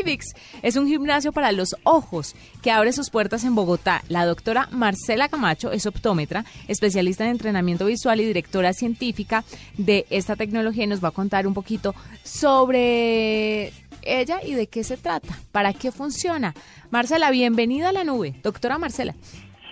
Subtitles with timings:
[0.00, 0.24] IVIX
[0.62, 4.02] es un gimnasio para los ojos que abre sus puertas en Bogotá.
[4.08, 9.44] La doctora Marcela Camacho es optómetra, especialista en entrenamiento visual y directora científica
[9.76, 13.72] de esta tecnología y nos va a contar un poquito sobre
[14.02, 16.54] ella y de qué se trata, para qué funciona.
[16.90, 18.34] Marcela, bienvenida a la nube.
[18.42, 19.14] Doctora Marcela.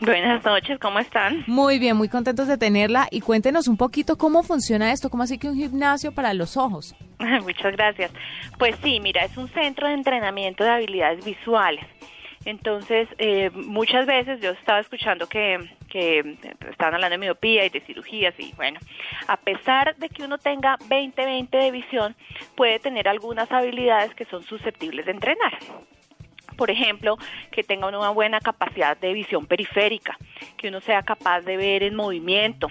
[0.04, 1.44] Buenas noches, ¿cómo están?
[1.46, 5.38] Muy bien, muy contentos de tenerla y cuéntenos un poquito cómo funciona esto, cómo así
[5.38, 6.96] que un gimnasio para los ojos.
[7.44, 8.10] Muchas gracias.
[8.58, 11.84] Pues sí, mira, es un centro de entrenamiento de habilidades visuales.
[12.44, 16.36] Entonces, eh, muchas veces yo estaba escuchando que, que
[16.68, 18.80] estaban hablando de miopía y de cirugías y bueno,
[19.28, 22.16] a pesar de que uno tenga 20-20 de visión,
[22.56, 25.52] puede tener algunas habilidades que son susceptibles de entrenar
[26.62, 27.18] por ejemplo,
[27.50, 30.16] que tenga una buena capacidad de visión periférica,
[30.56, 32.68] que uno sea capaz de ver en movimiento,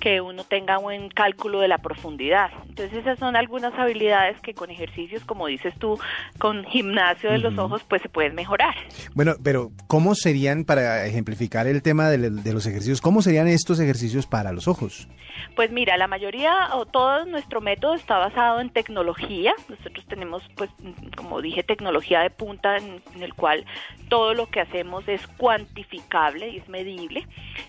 [0.00, 2.50] que uno tenga buen cálculo de la profundidad.
[2.68, 5.98] Entonces esas son algunas habilidades que con ejercicios, como dices tú,
[6.38, 8.74] con gimnasio de los ojos, pues se pueden mejorar.
[9.14, 13.80] Bueno, pero ¿cómo serían, para ejemplificar el tema de, de los ejercicios, cómo serían estos
[13.80, 15.08] ejercicios para los ojos?
[15.54, 19.54] Pues mira, la mayoría o todo nuestro método está basado en tecnología.
[19.68, 20.70] Nosotros tenemos, pues,
[21.16, 23.64] como dije, tecnología de punta en, el cual
[24.08, 27.05] todo lo que hacemos es cuantificable y es medible.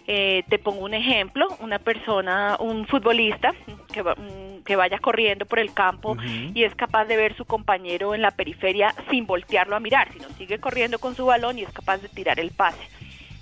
[0.08, 3.54] Eh, te pongo un ejemplo, una persona, un futbolista
[3.92, 6.16] que, mm, que vaya corriendo por el campo
[6.54, 10.30] y es capaz de ver su compañero en la periferia sin voltearlo a mirar, sino
[10.38, 12.82] sigue corriendo con su balón y es capaz de tirar el pase.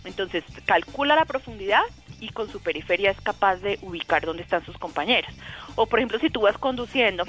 [0.06, 1.82] Entonces, calcula la profundidad
[2.20, 5.32] y con su periferia es capaz de ubicar dónde están sus compañeros.
[5.76, 7.24] O por ejemplo, si tú vas conduciendo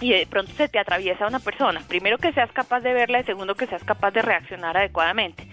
[0.00, 3.24] y de pronto se te atraviesa una persona, primero que seas capaz de verla y
[3.24, 5.45] segundo que seas capaz de reaccionar adecuadamente.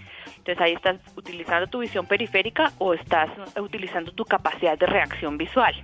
[0.44, 5.74] Entonces ahí estás utilizando tu visión periférica o estás utilizando tu capacidad de reacción visual.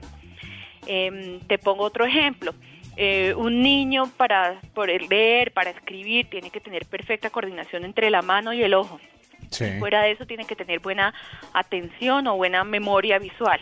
[0.87, 2.53] Em, te pongo otro ejemplo.
[2.95, 8.21] Eh, un niño para poder leer, para escribir, tiene que tener perfecta coordinación entre la
[8.21, 9.01] mano y el ojo.
[9.79, 11.15] Fuera de eso tiene que tener buena
[11.55, 13.61] atención o buena memoria visual.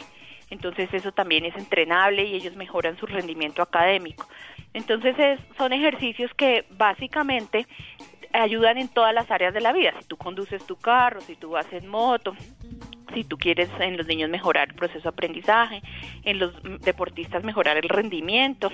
[0.50, 4.26] Entonces eso también es entrenable y ellos mejoran su rendimiento académico.
[4.74, 5.14] Entonces
[5.56, 7.68] son ejercicios que básicamente
[8.32, 9.94] ayudan en todas las áreas de la vida.
[10.00, 12.34] Si tú conduces tu carro, si tú vas en moto,
[13.14, 15.82] si tú quieres en los niños mejorar el proceso de aprendizaje,
[16.24, 18.70] en los deportistas mejorar el rendimiento.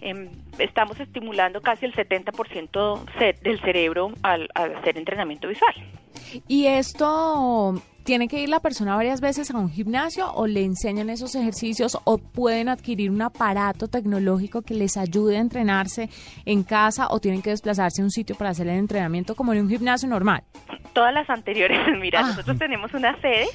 [0.00, 3.04] Em, estamos estimulando casi el 70%
[3.42, 5.74] del cerebro al hacer entrenamiento visual.
[6.48, 7.74] Y esto
[8.10, 11.96] tiene que ir la persona varias veces a un gimnasio o le enseñan esos ejercicios
[12.02, 16.10] o pueden adquirir un aparato tecnológico que les ayude a entrenarse
[16.44, 19.60] en casa o tienen que desplazarse a un sitio para hacer el entrenamiento como en
[19.60, 20.42] un gimnasio normal.
[21.00, 22.24] Todas las anteriores, mira, ah.
[22.24, 23.46] nosotros tenemos una sede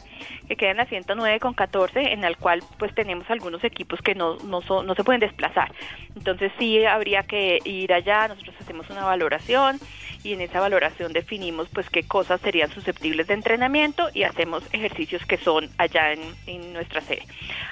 [0.47, 4.15] que queda en la 109 con 14 en la cual pues tenemos algunos equipos que
[4.15, 5.71] no, no, no se pueden desplazar.
[6.15, 9.77] Entonces sí habría que ir allá, nosotros hacemos una valoración
[10.23, 15.23] y en esa valoración definimos pues qué cosas serían susceptibles de entrenamiento y hacemos ejercicios
[15.27, 17.27] que son allá en, nuestra sede.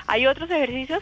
[0.05, 1.01] Hay otros ejercicios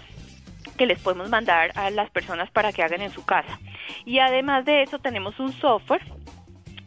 [0.77, 3.59] que les podemos mandar a las personas para que hagan en su casa.
[4.05, 6.01] Y además de eso tenemos un software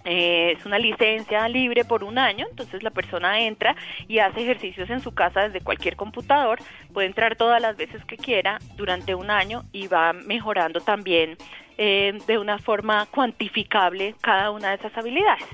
[0.04, 3.74] eh, es una licencia libre por un año, entonces la persona entra
[4.06, 6.58] y hace ejercicios en su casa desde cualquier computador,
[6.92, 11.36] puede entrar todas las veces que quiera durante un año y va mejorando también
[11.78, 15.46] eh, de una forma cuantificable cada una de esas habilidades.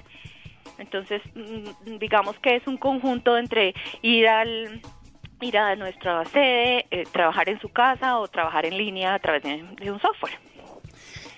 [0.79, 4.81] Entonces, mm, digamos que es un conjunto entre ir al
[5.41, 9.43] ir a nuestra sede, eh, trabajar en su casa o trabajar en línea a través
[9.43, 10.39] de un software.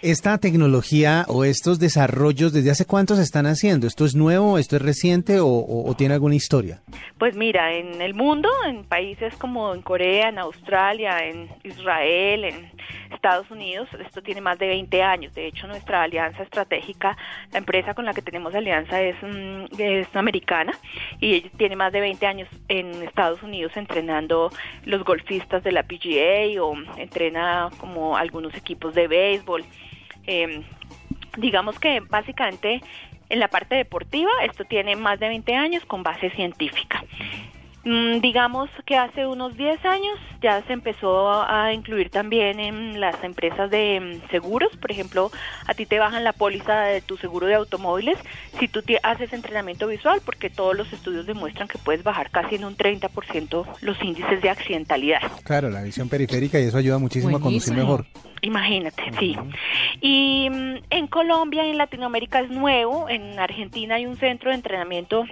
[0.03, 3.87] ¿Esta tecnología o estos desarrollos desde hace cuánto se están haciendo?
[3.87, 6.83] ¿Esto es nuevo, esto es reciente o, tiene alguna historia?
[7.21, 12.73] Pues mira, en el mundo, en países como en Corea, en Australia, en Israel, en
[13.15, 15.35] Estados Unidos, esto tiene más de 20 años.
[15.35, 17.17] De hecho, nuestra alianza estratégica,
[17.53, 20.73] la empresa con la que tenemos alianza es, mm, es americana
[21.21, 24.51] y ella tiene más de 20 años en Estados Unidos entrenando
[24.85, 29.65] los golfistas de la PGA o entrena como algunos equipos de béisbol.
[30.27, 30.63] Eh,
[31.37, 32.83] digamos que básicamente
[33.29, 37.03] en la parte deportiva esto tiene más de 20 años con base científica.
[37.85, 43.23] Mm, digamos que hace unos 10 años ya se empezó a incluir también en las
[43.25, 44.77] empresas de mm, seguros.
[44.77, 45.31] Por ejemplo,
[45.67, 48.19] a ti te bajan la póliza de tu seguro de automóviles
[48.61, 52.65] si tú haces entrenamiento visual, porque todos los estudios demuestran que puedes bajar casi en
[52.65, 55.21] un 30% los índices de accidentalidad.
[55.43, 58.07] Claro, la visión periférica y eso ayuda muchísimo a conducir mejor.
[58.43, 59.37] Imagínate, sí.
[60.01, 65.25] Y mm, en Colombia, en Latinoamérica es nuevo, en Argentina hay un centro de entrenamiento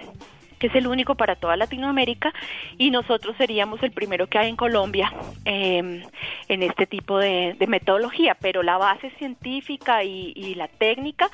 [0.61, 2.31] que es el único para toda Latinoamérica
[2.77, 5.11] y nosotros seríamos el primero que hay en Colombia
[5.43, 6.03] em,
[6.47, 11.29] en este tipo de, metodología, pero la base científica y, la técnica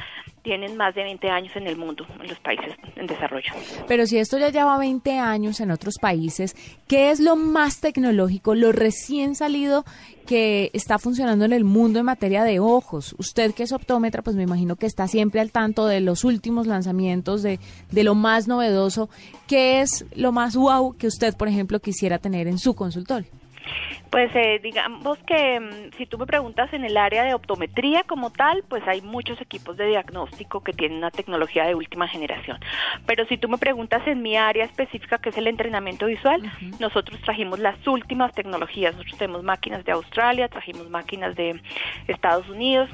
[0.47, 3.51] tienen más de 20 años en el mundo, en los países en desarrollo.
[3.85, 6.55] Pero si esto ya lleva 20 años en otros países,
[6.88, 9.83] ¿qué es lo más tecnológico, lo recién salido
[10.25, 13.13] que está funcionando en el mundo en materia de ojos?
[13.17, 16.65] Usted que es optómetra, pues me imagino que está siempre al tanto de los últimos
[16.65, 17.59] lanzamientos, de,
[17.91, 19.09] de lo más novedoso.
[19.47, 23.37] ¿Qué es lo más wow que usted, por ejemplo, quisiera tener en su consultorio?
[24.10, 28.31] Pues eh, digamos que mm, si tú me preguntas en el área de optometría como
[28.31, 32.60] tal, pues hay muchos equipos de diagnóstico que tienen una tecnología de última generación.
[33.06, 36.42] Pero si tú me preguntas en mi área específica, que es el entrenamiento visual,
[36.80, 38.94] nosotros trajimos las últimas tecnologías.
[38.94, 41.62] Nosotros tenemos máquinas de Australia, trajimos máquinas de
[42.08, 42.90] Estados Unidos,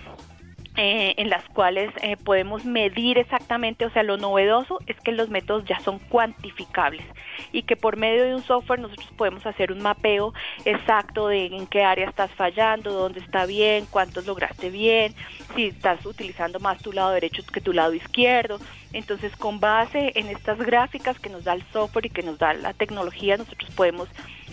[0.75, 5.29] eh, en las cuales eh, podemos medir exactamente, o sea, lo novedoso es que los
[5.29, 7.05] métodos ya son cuantificables
[7.53, 10.33] y que por medio de un software nosotros podemos hacer un mapeo
[10.65, 15.13] exacto de en qué área estás fallando, dónde está bien, cuántos lograste bien,
[15.55, 18.59] si estás utilizando más tu lado derecho que tu lado izquierdo.
[18.91, 22.53] Entonces, con base en estas gráficas que nos da el software y que nos da
[22.53, 24.09] la tecnología, nosotros podemos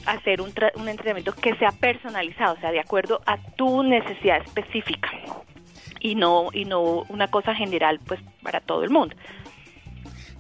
[0.06, 5.11] hacer un, un entrenamiento que sea personalizado, o sea, de acuerdo a tu necesidad específica
[6.00, 9.14] y no y no una cosa general pues para todo el mundo.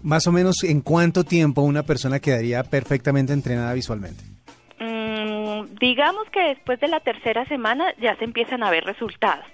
[0.02, 4.24] Más o menos en cuánto tiempo una persona quedaría perfectamente entrenada visualmente?
[4.78, 9.44] Mm, digamos que después de la tercera semana ya se empiezan a ver resultados,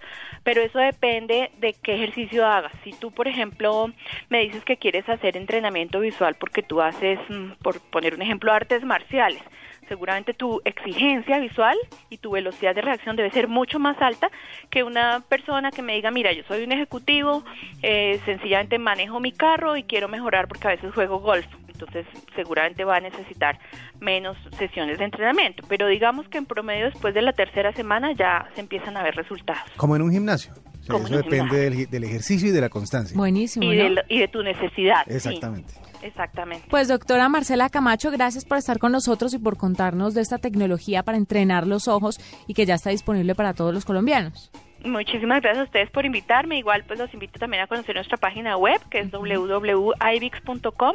[0.44, 2.72] pero eso depende de qué ejercicio hagas.
[2.84, 3.92] Si tú, por ejemplo,
[4.28, 8.52] me dices que quieres hacer entrenamiento visual porque tú haces, mm, por poner un ejemplo,
[8.52, 9.42] artes marciales,
[9.88, 11.76] seguramente tu exigencia visual
[12.10, 14.30] y tu velocidad de reacción debe ser mucho más alta
[14.70, 17.44] que una persona que me diga, mira, yo soy un ejecutivo,
[17.82, 21.46] eh, sencillamente manejo mi carro y quiero mejorar porque a veces juego golf.
[21.68, 23.58] Entonces seguramente va a necesitar
[24.00, 25.62] menos sesiones de entrenamiento.
[25.68, 29.14] Pero digamos que en promedio después de la tercera semana ya se empiezan a ver
[29.14, 29.70] resultados.
[29.76, 30.54] Como en un gimnasio.
[30.82, 33.14] eso depende del, ejercicio y de la constancia.
[33.14, 33.70] Buenísimo.
[33.70, 35.02] Y, de, y de, tu necesidad.
[35.06, 35.74] Exactamente.
[36.06, 36.66] Exactamente.
[36.70, 41.02] Pues doctora Marcela Camacho, gracias por estar con nosotros y por contarnos de esta tecnología
[41.02, 44.50] para entrenar los ojos y que ya está disponible para todos los colombianos.
[44.84, 46.58] Muchísimas gracias a ustedes por invitarme.
[46.58, 50.92] Igual pues los invito también a conocer nuestra página web que es www.ivix.com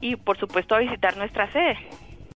[0.00, 1.76] y por supuesto a visitar nuestra sede.